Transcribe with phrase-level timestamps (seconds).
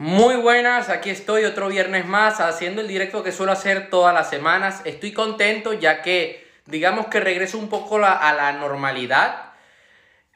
[0.00, 4.30] Muy buenas, aquí estoy otro viernes más haciendo el directo que suelo hacer todas las
[4.30, 4.80] semanas.
[4.86, 9.52] Estoy contento ya que digamos que regreso un poco a la normalidad.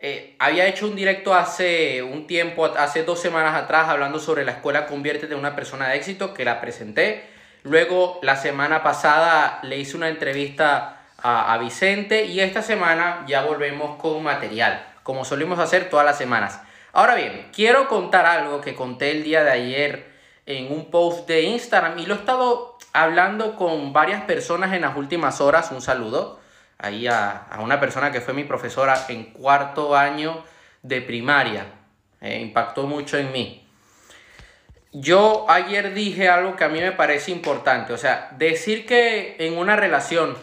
[0.00, 4.52] Eh, había hecho un directo hace un tiempo, hace dos semanas atrás, hablando sobre la
[4.52, 7.24] escuela Conviértete en una persona de éxito, que la presenté.
[7.62, 13.96] Luego, la semana pasada, le hice una entrevista a, Vicente y esta semana ya volvemos
[13.96, 16.60] con material, como solemos hacer todas las semanas.
[16.96, 20.12] Ahora bien, quiero contar algo que conté el día de ayer
[20.46, 24.96] en un post de Instagram y lo he estado hablando con varias personas en las
[24.96, 25.72] últimas horas.
[25.72, 26.38] Un saludo
[26.78, 30.44] ahí a, una persona que fue mi profesora en cuarto año
[30.82, 31.66] de primaria.
[32.20, 33.66] Eh, impactó mucho en mí.
[34.92, 37.92] Yo ayer dije algo que a mí me parece importante.
[37.92, 40.38] O sea, decir que en una relación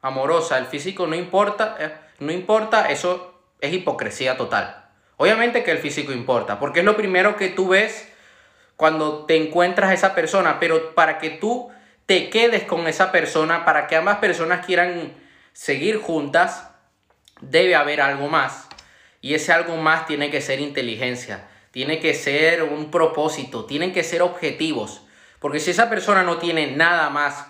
[0.00, 4.81] amorosa el físico no importa, eh, no importa, eso es hipocresía total.
[5.22, 8.08] Obviamente que el físico importa, porque es lo primero que tú ves
[8.74, 11.70] cuando te encuentras a esa persona, pero para que tú
[12.06, 15.12] te quedes con esa persona, para que ambas personas quieran
[15.52, 16.72] seguir juntas,
[17.40, 18.66] debe haber algo más.
[19.20, 24.02] Y ese algo más tiene que ser inteligencia, tiene que ser un propósito, tienen que
[24.02, 25.02] ser objetivos.
[25.38, 27.46] Porque si esa persona no tiene nada más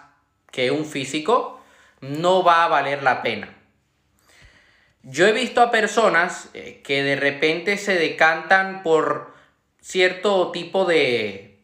[0.50, 1.64] que un físico,
[2.02, 3.61] no va a valer la pena.
[5.02, 9.34] Yo he visto a personas eh, que de repente se decantan por
[9.80, 11.58] cierto tipo de,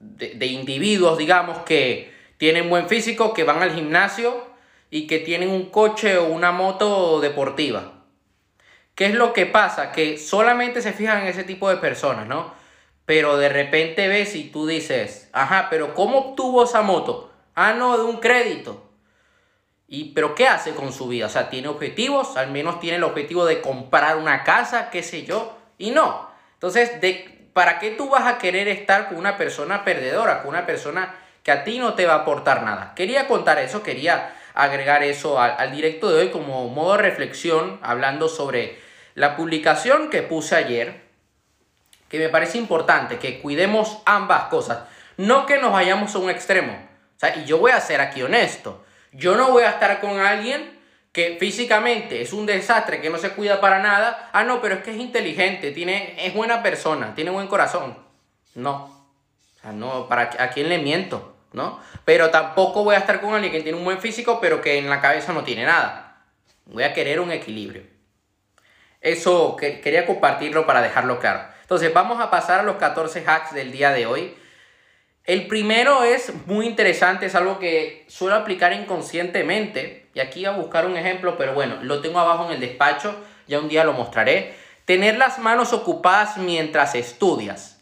[0.00, 4.44] de, individuos, digamos, que tienen buen físico, que van al gimnasio
[4.90, 7.92] y que tienen un coche o una moto deportiva.
[8.96, 9.92] ¿Qué es lo que pasa?
[9.92, 12.52] Que solamente se fijan en ese tipo de personas, ¿no?
[13.06, 17.30] Pero de repente ves y tú dices, ajá, pero ¿cómo obtuvo esa moto?
[17.54, 18.89] Ah, no, de un crédito.
[19.92, 21.26] Y, pero ¿qué hace con su vida?
[21.26, 22.36] O sea, ¿tiene objetivos?
[22.36, 25.58] Al menos tiene el objetivo de comprar una casa, qué sé yo.
[25.78, 26.30] Y no.
[26.54, 30.64] Entonces, de, ¿para qué tú vas a querer estar con una persona perdedora, con una
[30.64, 32.92] persona que a ti no te va a aportar nada?
[32.94, 37.80] Quería contar eso, quería agregar eso al, al directo de hoy como modo de reflexión,
[37.82, 38.78] hablando sobre
[39.16, 41.02] la publicación que puse ayer,
[42.08, 44.84] que me parece importante, que cuidemos ambas cosas.
[45.16, 46.74] No que nos vayamos a un extremo.
[47.16, 48.84] O sea, y yo voy a ser aquí honesto.
[49.12, 50.78] Yo no voy a estar con alguien
[51.12, 54.30] que físicamente es un desastre, que no se cuida para nada.
[54.32, 57.96] Ah, no, pero es que es inteligente, tiene, es buena persona, tiene buen corazón.
[58.54, 58.84] No.
[59.56, 61.36] O sea, no, ¿para, ¿a quién le miento?
[61.52, 61.80] ¿No?
[62.04, 64.88] Pero tampoco voy a estar con alguien que tiene un buen físico, pero que en
[64.88, 66.22] la cabeza no tiene nada.
[66.66, 67.82] Voy a querer un equilibrio.
[69.00, 71.42] Eso que, quería compartirlo para dejarlo claro.
[71.62, 74.36] Entonces, vamos a pasar a los 14 hacks del día de hoy.
[75.30, 80.08] El primero es muy interesante, es algo que suelo aplicar inconscientemente.
[80.12, 83.14] Y aquí voy a buscar un ejemplo, pero bueno, lo tengo abajo en el despacho,
[83.46, 84.56] ya un día lo mostraré.
[84.86, 87.80] Tener las manos ocupadas mientras estudias.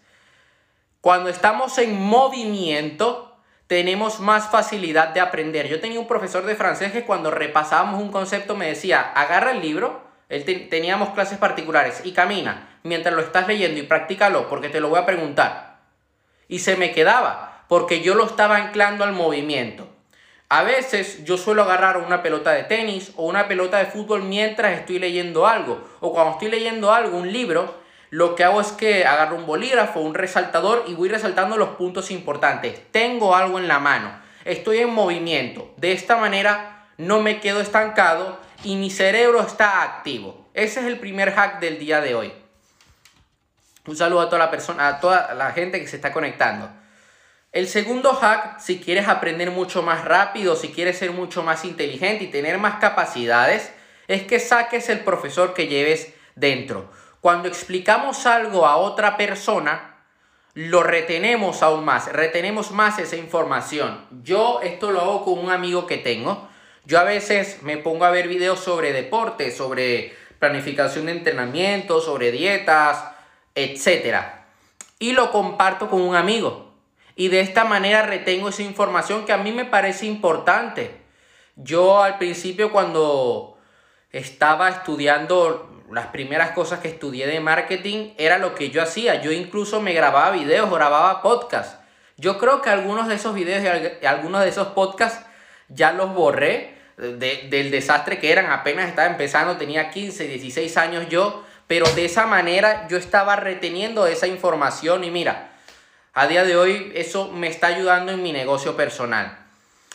[1.01, 3.35] Cuando estamos en movimiento,
[3.67, 5.69] tenemos más facilidad de aprender.
[5.69, 9.63] Yo tenía un profesor de francés que cuando repasábamos un concepto me decía, agarra el
[9.63, 14.91] libro, teníamos clases particulares y camina mientras lo estás leyendo y practícalo porque te lo
[14.91, 15.68] voy a preguntar
[16.49, 19.87] y se me quedaba porque yo lo estaba anclando al movimiento.
[20.49, 24.73] A veces yo suelo agarrar una pelota de tenis o una pelota de fútbol mientras
[24.73, 25.87] estoy leyendo algo.
[26.01, 27.75] O cuando estoy leyendo algo, un libro,
[28.09, 32.11] lo que hago es que agarro un bolígrafo, un resaltador y voy resaltando los puntos
[32.11, 32.81] importantes.
[32.91, 34.11] Tengo algo en la mano.
[34.47, 35.71] Estoy en movimiento.
[35.77, 40.49] De esta manera no me quedo estancado y mi cerebro está activo.
[40.55, 42.33] Ese es el primer hack del día de hoy.
[43.87, 46.71] Un saludo a toda la persona, a toda la gente que se está conectando.
[47.53, 52.25] El segundo hack, si quieres aprender mucho más rápido, si quieres ser mucho más inteligente
[52.25, 53.73] y tener más capacidades,
[54.07, 56.91] es que saques el profesor que lleves dentro.
[57.21, 59.97] Cuando explicamos algo a otra persona,
[60.55, 64.05] lo retenemos aún más, retenemos más esa información.
[64.23, 66.49] Yo esto lo hago con un amigo que tengo.
[66.85, 72.31] Yo a veces me pongo a ver videos sobre deporte, sobre planificación de entrenamiento, sobre
[72.31, 73.05] dietas,
[73.59, 74.47] etcétera.
[74.99, 76.73] Y lo comparto con un amigo.
[77.17, 81.01] Y de esta manera retengo esa información que a mí me parece importante.
[81.57, 83.59] Yo al principio cuando
[84.13, 89.21] estaba estudiando las primeras cosas que estudié de marketing era lo que yo hacía.
[89.21, 91.77] Yo incluso me grababa videos, grababa podcasts.
[92.17, 93.65] Yo creo que algunos de esos videos
[94.01, 95.25] y algunos de esos podcasts
[95.69, 98.51] ya los borré del desastre que eran.
[98.51, 104.09] Apenas estaba empezando, tenía 15, 16 años yo pero de esa manera yo estaba reteniendo
[104.09, 105.51] esa información y mira,
[106.15, 109.39] a día de hoy eso me está ayudando en mi negocio personal.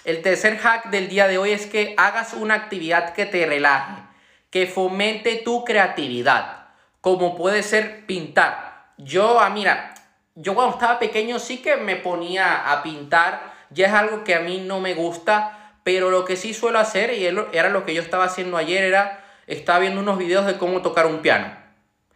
[0.05, 3.95] El tercer hack del día de hoy es que hagas una actividad que te relaje,
[4.51, 6.67] que fomente tu creatividad,
[7.01, 8.91] como puede ser pintar.
[8.97, 9.95] Yo, ah, mira,
[10.35, 14.41] yo cuando estaba pequeño sí que me ponía a pintar, ya es algo que a
[14.41, 18.01] mí no me gusta, pero lo que sí suelo hacer, y era lo que yo
[18.01, 21.62] estaba haciendo ayer, era, estaba viendo unos videos de cómo tocar un piano.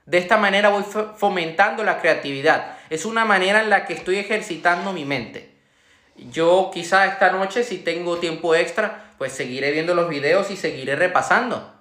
[0.08, 0.86] De esta manera voy
[1.18, 2.78] fomentando la creatividad.
[2.90, 5.52] Es una manera en la que estoy ejercitando mi mente.
[6.16, 10.96] Yo quizá esta noche, si tengo tiempo extra, pues seguiré viendo los videos y seguiré
[10.96, 11.74] repasando.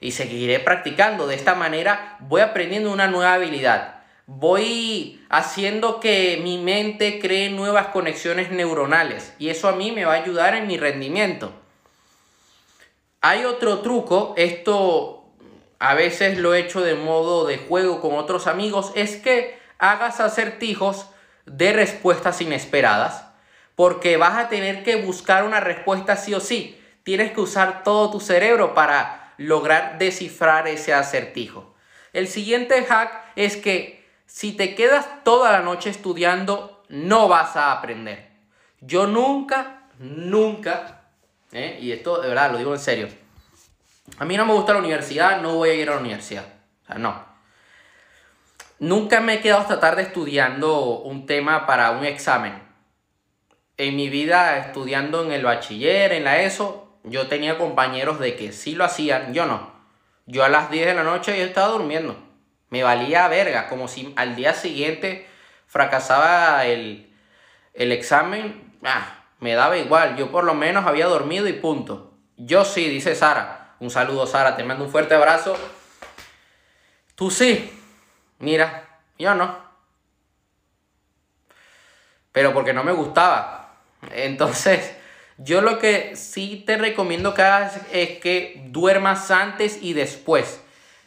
[0.00, 1.28] Y seguiré practicando.
[1.28, 4.00] De esta manera voy aprendiendo una nueva habilidad.
[4.26, 9.32] Voy haciendo que mi mente cree nuevas conexiones neuronales.
[9.38, 11.52] Y eso a mí me va a ayudar en mi rendimiento.
[13.20, 15.17] Hay otro truco, esto
[15.78, 20.20] a veces lo he hecho de modo de juego con otros amigos, es que hagas
[20.20, 21.06] acertijos
[21.46, 23.24] de respuestas inesperadas,
[23.76, 26.80] porque vas a tener que buscar una respuesta sí o sí.
[27.04, 31.74] Tienes que usar todo tu cerebro para lograr descifrar ese acertijo.
[32.12, 37.72] El siguiente hack es que si te quedas toda la noche estudiando, no vas a
[37.72, 38.28] aprender.
[38.80, 41.02] Yo nunca, nunca,
[41.52, 41.78] ¿eh?
[41.80, 43.08] y esto de verdad lo digo en serio,
[44.16, 46.44] a mí no me gusta la universidad, no voy a ir a la universidad.
[46.82, 47.26] O sea, no.
[48.78, 52.62] Nunca me he quedado hasta tarde estudiando un tema para un examen.
[53.76, 58.52] En mi vida, estudiando en el bachiller, en la ESO, yo tenía compañeros de que
[58.52, 59.72] sí lo hacían, yo no.
[60.26, 62.16] Yo a las 10 de la noche yo estaba durmiendo.
[62.70, 65.26] Me valía verga, como si al día siguiente
[65.66, 67.12] fracasaba el,
[67.74, 68.74] el examen.
[68.84, 72.14] Ah, me daba igual, yo por lo menos había dormido y punto.
[72.36, 73.57] Yo sí, dice Sara.
[73.80, 75.56] Un saludo, Sara, te mando un fuerte abrazo.
[77.14, 77.72] Tú sí,
[78.38, 79.56] mira, yo no.
[82.32, 83.76] Pero porque no me gustaba.
[84.12, 84.94] Entonces,
[85.38, 90.60] yo lo que sí te recomiendo que hagas es que duermas antes y después.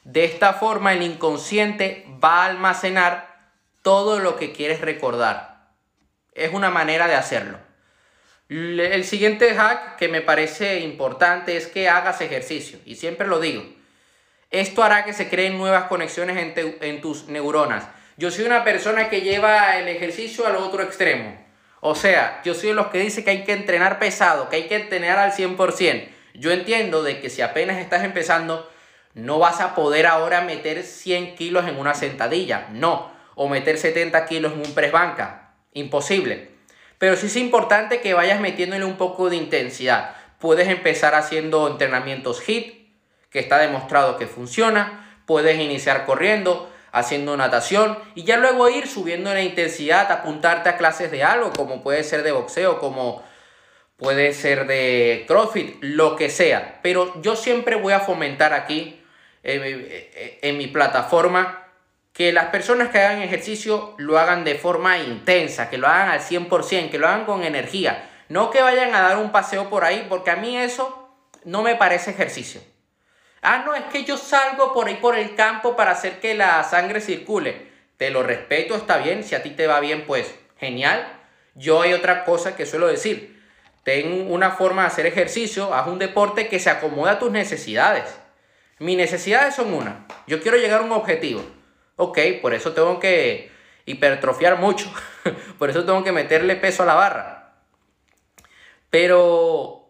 [0.04, 3.52] De esta forma el inconsciente va a almacenar
[3.82, 5.68] todo lo que quieres recordar.
[6.34, 7.58] Es una manera de hacerlo.
[8.52, 12.80] El siguiente hack que me parece importante es que hagas ejercicio.
[12.86, 13.64] Y siempre lo digo.
[14.50, 17.88] Esto hará que se creen nuevas conexiones en, tus neuronas.
[18.18, 21.34] Yo soy una persona que lleva el ejercicio al otro extremo.
[21.80, 24.68] O sea, yo soy de los que dice que hay que entrenar pesado, que hay
[24.68, 26.10] que entrenar al 100%.
[26.34, 28.70] Yo entiendo de que si apenas estás empezando,
[29.14, 32.68] no vas a poder ahora meter 100 kilos en una sentadilla.
[32.74, 33.14] No.
[33.36, 35.54] O meter 70 kilos en un press banca.
[35.72, 36.52] Imposible.
[37.02, 40.14] Pero sí es importante que vayas metiéndole un poco de intensidad.
[40.38, 42.94] Puedes empezar haciendo entrenamientos HIT,
[43.32, 45.20] que está demostrado que funciona.
[45.26, 51.10] Puedes iniciar corriendo, haciendo natación y ya luego ir subiendo la intensidad, apuntarte a clases
[51.10, 53.24] de algo, como puede ser de boxeo, como
[53.98, 56.82] puede ser de CrossFit, lo que sea.
[56.84, 59.02] Pero yo siempre voy a fomentar aquí
[59.42, 61.61] en mi plataforma
[62.14, 66.20] que las personas que hagan ejercicio lo hagan de forma intensa, que lo hagan al
[66.20, 68.10] 100%, que lo hagan con energía.
[68.30, 71.10] No que vayan a dar un paseo por ahí, porque a mí eso
[71.44, 72.62] no me parece ejercicio.
[73.42, 76.64] Ah, no, es que yo salgo por ahí por el campo para hacer que la
[76.64, 77.72] sangre circule.
[77.98, 79.24] Te lo respeto, está bien.
[79.24, 81.06] Si a ti te va bien, pues genial.
[81.56, 83.42] Yo hay otra cosa que suelo decir.
[83.84, 88.04] Ten una forma de hacer ejercicio, haz un deporte que se acomoda a tus necesidades.
[88.78, 90.06] Mis necesidades son una.
[90.28, 91.44] Yo quiero llegar a un objetivo.
[91.96, 93.52] Ok, por eso tengo que
[93.86, 94.92] hipertrofiar mucho.
[95.60, 97.54] por eso tengo que meterle peso a la barra.
[98.90, 99.88] Pero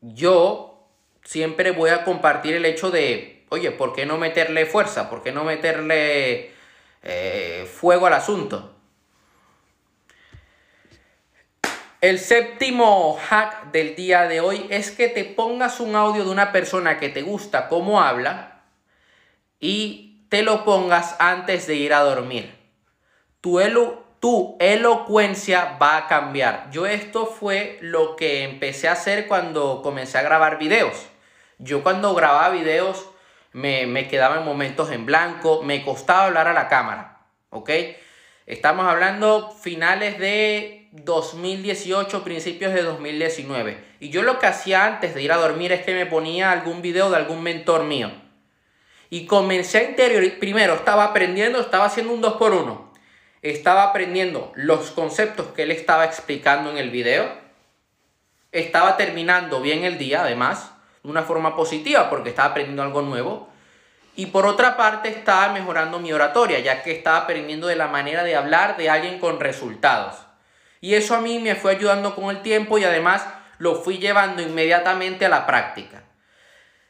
[0.00, 0.88] yo
[1.24, 5.10] siempre voy a compartir el hecho de, oye, ¿por qué no meterle fuerza?
[5.10, 6.52] ¿Por qué no meterle
[7.02, 8.74] eh, fuego al asunto?
[12.00, 16.52] El séptimo hack del día de hoy es que te pongas un audio de una
[16.52, 18.62] persona que te gusta cómo habla
[19.58, 22.54] y te lo pongas antes de ir a dormir.
[23.40, 23.60] Tu,
[24.20, 26.70] tu elocuencia va a cambiar.
[26.70, 31.06] Yo esto fue lo que empecé a hacer cuando comencé a grabar videos.
[31.58, 33.08] Yo cuando grababa videos
[33.52, 37.70] me, me quedaba en momentos en blanco, me costaba hablar a la cámara, ¿ok?
[38.46, 43.84] Estamos hablando finales de 2018, principios de 2019.
[44.00, 46.82] Y yo lo que hacía antes de ir a dormir es que me ponía algún
[46.82, 48.10] video de algún mentor mío
[49.10, 52.88] y comencé a interiorizar, primero estaba aprendiendo, estaba haciendo un 2 por 1
[53.40, 57.30] Estaba aprendiendo los conceptos que él estaba explicando en el video.
[58.50, 60.72] Estaba terminando bien el día, además,
[61.04, 63.48] de una forma positiva, porque estaba aprendiendo algo nuevo.
[64.16, 68.24] Y por otra parte, estaba mejorando mi oratoria, ya que estaba aprendiendo de la manera
[68.24, 70.16] de hablar de alguien con resultados.
[70.80, 73.24] Y eso a mí me fue ayudando con el tiempo y además
[73.58, 76.02] lo fui llevando inmediatamente a la práctica.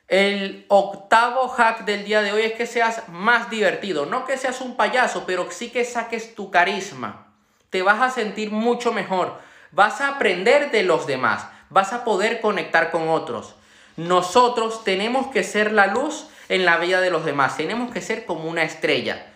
[0.09, 4.07] El octavo hack del día de hoy es que seas más divertido.
[4.07, 7.27] No que seas un payaso, pero sí que saques tu carisma.
[7.69, 9.39] Te vas a sentir mucho mejor.
[9.71, 11.47] Vas a aprender de los demás.
[11.69, 13.55] Vas a poder conectar con otros.
[13.99, 17.59] Nosotros tenemos que ser la luz en la vida de los demás.
[17.59, 19.27] Tenemos que ser como una estrella.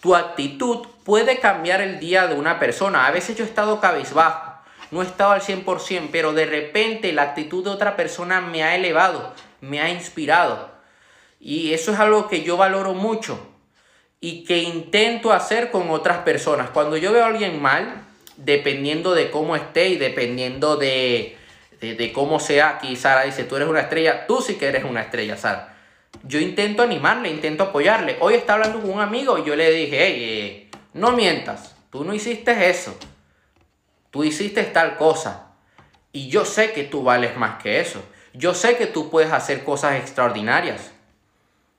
[0.00, 3.06] Tu actitud puede cambiar el día de una persona.
[3.06, 4.54] A veces yo he estado cabizbajo,
[4.90, 8.74] no he estado al 100%, pero de repente la actitud de otra persona me ha
[8.74, 10.70] elevado me ha inspirado.
[11.40, 13.38] Y eso es algo que yo valoro mucho
[14.20, 16.70] y que intento hacer con otras personas.
[16.70, 18.04] Cuando yo veo a alguien mal,
[18.36, 21.36] dependiendo de cómo esté y dependiendo de,
[21.80, 25.02] de, cómo sea, aquí Sara dice, tú eres una estrella, tú sí que eres una
[25.02, 25.76] estrella, Sara.
[26.24, 28.16] Yo intento animarle, intento apoyarle.
[28.20, 32.04] Hoy está hablando con un amigo y yo le dije, hey, eh, no mientas, tú
[32.04, 32.96] no hiciste eso,
[34.10, 35.52] tú hiciste tal cosa.
[36.10, 38.02] Y yo sé que tú vales más que eso.
[38.34, 40.92] Yo sé que tú puedes hacer cosas extraordinarias.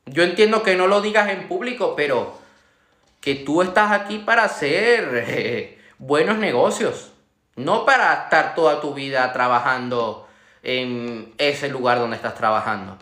[0.05, 2.37] Yo entiendo que no lo digas en público, pero
[3.21, 7.11] que tú estás aquí para hacer eh, buenos negocios,
[7.55, 10.27] no para estar toda tu vida trabajando
[10.63, 12.97] en ese lugar donde estás trabajando.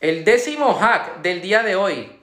[0.00, 2.20] El décimo hack del día de hoy,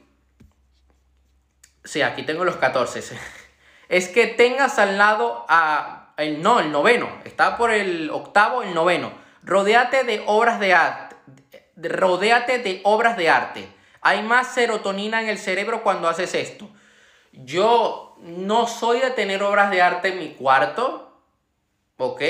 [1.83, 3.17] sí, aquí tengo los 14,
[3.89, 8.73] es que tengas al lado a el no, el noveno, está por el octavo, el
[8.73, 9.11] noveno.
[9.43, 11.15] Rodéate de obras de arte.
[11.75, 13.67] Rodéate de obras de arte.
[14.01, 16.69] Hay más serotonina en el cerebro cuando haces esto.
[17.31, 21.19] Yo no soy de tener obras de arte en mi cuarto,
[21.97, 22.21] ¿ok?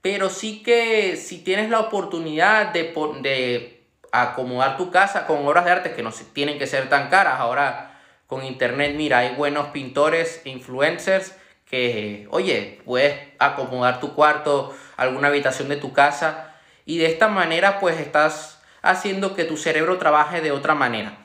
[0.00, 5.70] Pero sí que si tienes la oportunidad de, de acomodar tu casa con obras de
[5.72, 10.40] arte que no tienen que ser tan caras, ahora con internet, mira, hay buenos pintores,
[10.44, 11.34] influencers
[11.70, 17.78] que, oye, puedes acomodar tu cuarto, alguna habitación de tu casa y de esta manera
[17.78, 21.16] pues estás haciendo que tu cerebro trabaje de otra manera.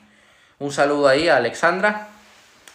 [0.58, 2.08] Un saludo ahí a Alexandra.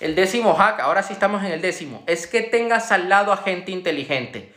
[0.02, 3.38] El décimo hack, ahora sí estamos en el décimo, es que tengas al lado a
[3.38, 4.54] gente inteligente.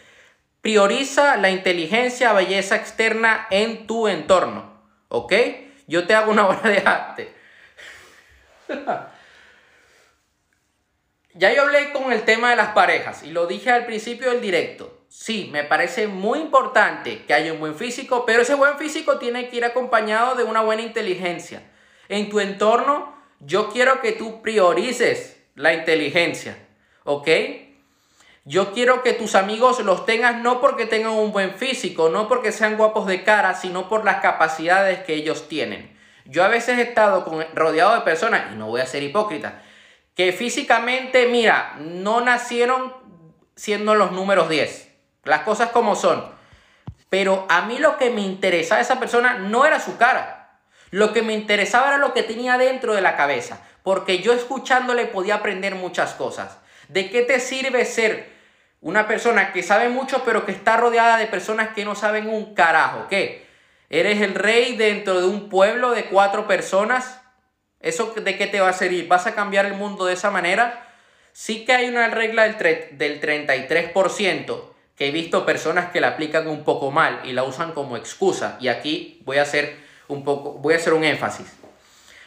[0.61, 4.73] Prioriza la inteligencia, belleza externa en tu entorno.
[5.09, 5.35] ¿Ok?
[5.87, 7.35] Yo te hago una obra de arte.
[11.37, 14.41] Ya yo hablé con el tema de las parejas y lo dije al principio del
[14.41, 15.01] directo.
[15.09, 19.49] Sí, me parece muy importante que haya un buen físico, pero ese buen físico tiene
[19.49, 21.63] que ir acompañado de una buena inteligencia.
[22.09, 26.57] En tu entorno, yo quiero que tú priorices la inteligencia,
[27.03, 27.29] ¿ok?
[28.45, 32.53] Yo quiero que tus amigos los tengas no porque tengan un buen físico, no porque
[32.53, 35.97] sean guapos de cara, sino por las capacidades que ellos tienen.
[36.27, 37.25] Yo a veces he estado
[37.55, 39.63] rodeado de personas, y no voy a ser hipócrita,
[40.15, 42.95] que físicamente, mira, no nacieron
[43.57, 44.91] siendo los números 10.
[45.25, 46.33] Las cosas como son.
[47.09, 50.59] Pero a mí lo que me interesaba de esa persona no era su cara.
[50.91, 53.61] Lo que me interesaba era lo que tenía dentro de la cabeza.
[53.83, 56.59] Porque yo escuchándole podía aprender muchas cosas.
[56.89, 58.33] ¿De qué te sirve ser
[58.81, 62.55] una persona que sabe mucho pero que está rodeada de personas que no saben un
[62.55, 63.07] carajo?
[63.09, 63.47] ¿Qué?
[63.91, 67.21] ¿Eres el rey dentro de un pueblo de cuatro personas?
[67.85, 69.07] ¿Eso de qué te va a servir?
[69.09, 70.89] ¿Vas a cambiar el mundo de esa manera?
[71.35, 74.63] Sí que hay una regla del, del 33%
[74.97, 78.57] que he visto personas que la aplican un poco mal y la usan como excusa.
[78.59, 79.77] Y aquí voy a hacer
[80.09, 81.47] un poco, voy a hacer un énfasis.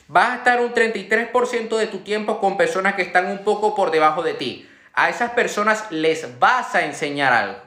[0.07, 3.89] Vas a estar un 33% de tu tiempo con personas que están un poco por
[3.89, 4.69] debajo de ti.
[4.93, 7.59] A esas personas les vas a enseñar algo.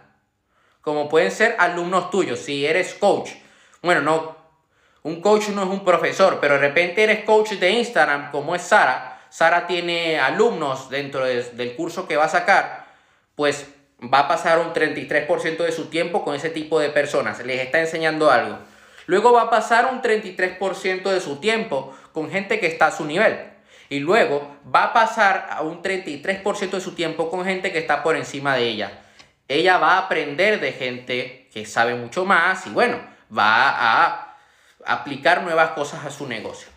[0.80, 3.30] Como pueden ser alumnos tuyos, si eres coach.
[3.82, 4.39] Bueno, no
[5.02, 8.62] un coach no es un profesor, pero de repente eres coach de Instagram, como es
[8.62, 9.22] Sara.
[9.30, 12.86] Sara tiene alumnos dentro del curso que va a sacar,
[13.34, 13.66] pues
[14.02, 17.44] va a pasar un 33% de su tiempo con ese tipo de personas.
[17.44, 18.58] Les está enseñando algo.
[19.06, 23.04] Luego va a pasar un 33% de su tiempo con gente que está a su
[23.04, 23.38] nivel.
[23.88, 28.02] Y luego va a pasar a un 33% de su tiempo con gente que está
[28.02, 28.92] por encima de ella.
[29.48, 33.00] Ella va a aprender de gente que sabe mucho más y bueno,
[33.36, 34.29] va a
[34.90, 36.68] aplicar nuevas cosas a su negocio.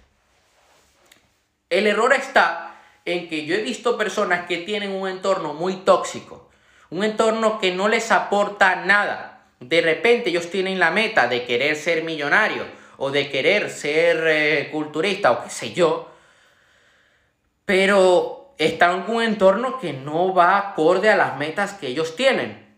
[1.70, 6.50] El error está en que yo he visto personas que tienen un entorno muy tóxico,
[6.91, 9.48] un entorno que no les aporta nada.
[9.60, 12.65] De repente ellos tienen la meta de querer ser millonario
[12.98, 16.12] o de querer ser eh, culturista o qué sé yo,
[17.65, 22.77] pero están en un entorno que no va acorde a las metas que ellos tienen.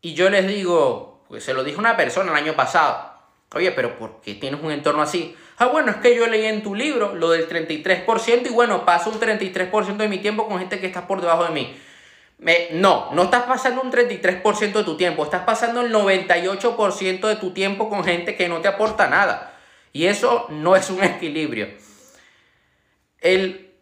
[0.00, 3.05] Y yo les digo, pues se lo dijo una persona el año pasado,
[3.54, 5.36] Oye, pero ¿por qué tienes un entorno así?
[5.58, 9.10] Ah, bueno, es que yo leí en tu libro lo del 33% y bueno, paso
[9.10, 11.76] un 33% de mi tiempo con gente que está por debajo de mí.
[12.72, 17.52] no, no estás pasando un 33% de tu tiempo, estás pasando el 98% de tu
[17.52, 19.54] tiempo con gente que no te aporta nada.
[19.92, 21.68] Y eso no es un equilibrio.
[23.20, 23.72] El,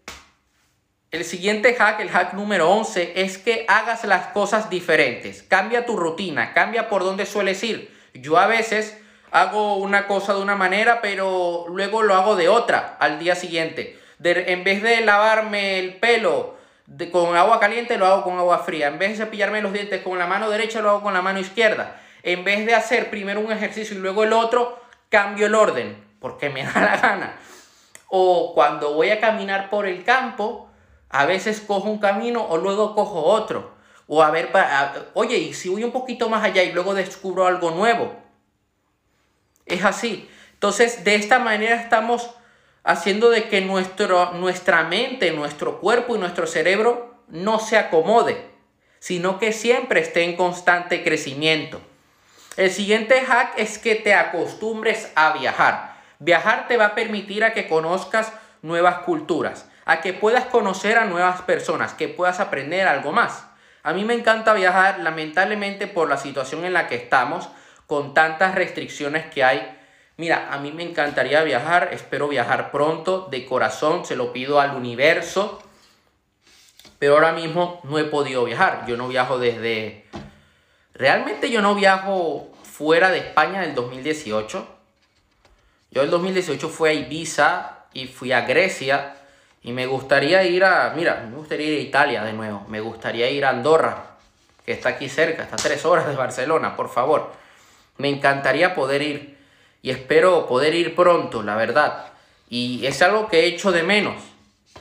[1.11, 5.43] el siguiente hack, el hack número 11, es que hagas las cosas diferentes.
[5.43, 7.93] Cambia tu rutina, cambia por dónde sueles ir.
[8.15, 8.97] Yo a veces
[9.35, 13.99] hago una cosa de una manera, pero luego lo hago de otra al día siguiente.
[14.23, 16.55] en vez de lavarme el pelo
[17.11, 18.87] con agua caliente, lo hago con agua fría.
[18.87, 21.41] En vez de cepillarme los dientes con la mano derecha, lo hago con la mano
[21.41, 22.01] izquierda.
[22.23, 26.49] En vez de hacer primero un ejercicio y luego el otro, cambio el orden, porque
[26.49, 27.37] me da la gana.
[28.07, 30.71] O cuando voy a caminar por el campo,
[31.11, 33.75] a veces cojo un camino o luego cojo otro.
[34.07, 34.53] O a ver,
[35.15, 38.23] oye, y si voy un poquito más allá y luego descubro algo nuevo.
[39.67, 40.29] Es así.
[40.55, 42.31] Entonces, de esta manera estamos
[42.85, 48.45] haciendo de que nuestro, nuestra mente, nuestro cuerpo y nuestro cerebro no se acomode,
[48.99, 51.81] sino que siempre esté en constante crecimiento.
[52.57, 55.97] El siguiente hack es que te acostumbres a viajar.
[56.21, 61.05] Viajar te va a permitir a que conozcas nuevas culturas, a que puedas conocer a
[61.05, 63.45] nuevas personas, que puedas aprender algo más.
[63.83, 67.49] A mí me encanta viajar, lamentablemente por la situación en la que estamos,
[67.87, 69.79] con tantas restricciones que hay.
[70.17, 74.77] Mira, a mí me encantaría viajar, espero viajar pronto, de corazón, se lo pido al
[74.77, 75.61] universo,
[76.99, 78.85] pero ahora mismo no he podido viajar.
[78.87, 80.05] Yo no viajo desde...
[80.95, 84.69] Realmente yo no viajo fuera de España del 2018.
[85.91, 89.17] Yo el 2018 fui a Ibiza y fui a Grecia
[89.63, 90.93] y me gustaría ir a...
[90.95, 94.17] Mira, me gustaría ir a Italia de nuevo, me gustaría ir a Andorra,
[94.65, 97.33] que está aquí cerca, está a tres horas de Barcelona, por favor.
[97.97, 99.39] Me encantaría poder ir
[99.83, 102.07] y espero poder ir pronto, la verdad.
[102.49, 104.23] Y es algo que he hecho de menos.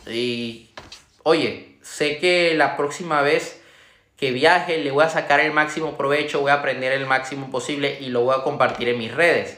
[0.07, 0.69] Y
[1.23, 3.61] oye, sé que la próxima vez
[4.17, 7.97] que viaje le voy a sacar el máximo provecho, voy a aprender el máximo posible
[7.99, 9.57] y lo voy a compartir en mis redes.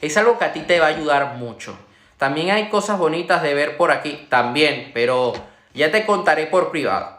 [0.00, 1.76] Es algo que a ti te va a ayudar mucho.
[2.16, 5.32] También hay cosas bonitas de ver por aquí, también, pero
[5.74, 7.18] ya te contaré por privado.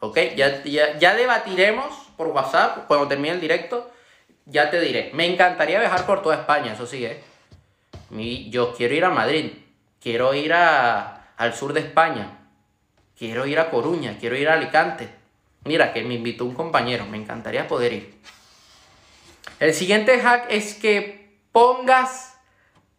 [0.00, 0.18] ¿Ok?
[0.34, 3.91] Ya, ya, ya debatiremos por WhatsApp cuando termine el directo
[4.46, 7.22] ya te diré, me encantaría viajar por toda España, eso sí, ¿eh?
[8.50, 9.52] yo quiero ir a Madrid,
[10.00, 12.38] quiero ir a, al sur de España,
[13.18, 15.08] quiero ir a Coruña, quiero ir a Alicante.
[15.64, 18.14] Mira, que me invitó un compañero, me encantaría poder ir.
[19.60, 22.36] El siguiente hack es que pongas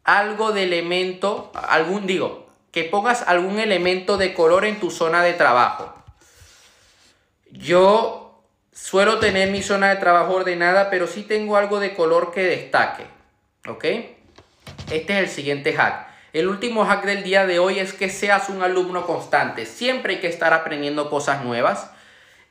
[0.06, 5.34] algo de elemento, algún, digo, que pongas algún elemento de color en tu zona de
[5.34, 5.94] trabajo.
[7.52, 8.23] Yo
[8.74, 13.06] Suelo tener mi zona de trabajo ordenada, pero sí tengo algo de color que destaque.
[13.68, 13.84] ¿Ok?
[14.92, 16.08] Este es el siguiente hack.
[16.34, 19.68] El último hack del día de hoy es que seas un alumno constante.
[19.68, 21.92] Siempre hay que estar aprendiendo cosas nuevas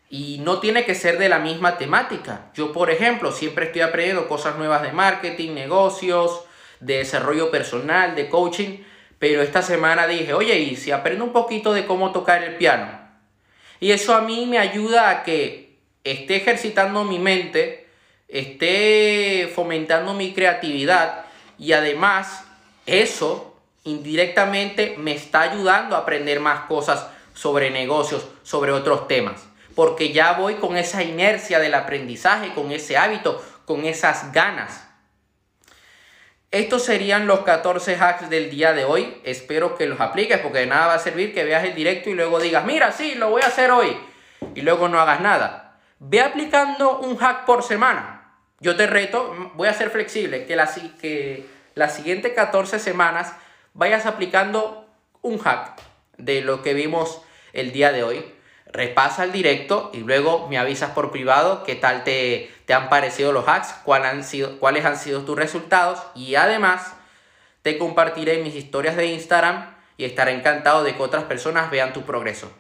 [0.09, 2.51] y no tiene que ser de la misma temática.
[2.55, 6.45] Yo, por ejemplo, siempre estoy aprendiendo cosas nuevas de marketing, negocios,
[6.79, 8.85] de desarrollo personal, de coaching,
[9.19, 13.01] pero esta semana dije, oye, ¿y si aprendo un poquito de cómo tocar el piano?
[13.81, 15.72] Y eso a mí me ayuda a que
[16.05, 17.89] esté ejercitando mi mente,
[18.29, 21.25] esté fomentando mi creatividad
[21.59, 22.45] y además
[22.87, 29.47] eso indirectamente me está ayudando a aprender más cosas sobre negocios, sobre otros temas.
[29.75, 34.87] Porque ya voy con esa inercia del aprendizaje, con ese hábito, con esas ganas.
[36.51, 39.17] Estos serían los 14 hacks del día de hoy.
[39.25, 42.15] Espero que los apliques porque de nada va a servir que veas el directo y
[42.15, 43.97] luego digas, mira, sí, lo voy a hacer hoy.
[44.55, 45.62] Y luego no hagas nada.
[46.05, 48.35] Ve aplicando un hack por semana.
[48.59, 53.33] Yo te reto, voy a ser flexible, que las que la siguientes 14 semanas
[53.73, 54.85] vayas aplicando
[55.21, 55.81] un hack
[56.19, 58.35] de lo que vimos el día de hoy.
[58.67, 63.31] Repasa el directo y luego me avisas por privado qué tal te, te han parecido
[63.31, 66.95] los hacks, cuál han sido, cuáles han sido tus resultados y además
[67.63, 72.03] te compartiré mis historias de Instagram y estaré encantado de que otras personas vean tu
[72.03, 72.51] progreso.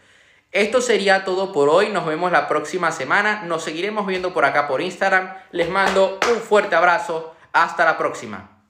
[0.52, 4.68] Esto sería todo por hoy, nos vemos la próxima semana, nos seguiremos viendo por acá
[4.68, 8.61] por Instagram, les mando un fuerte abrazo, hasta la próxima.